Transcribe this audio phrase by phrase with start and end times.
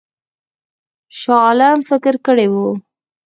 [1.19, 2.67] شاه عالم فکر کړی وو.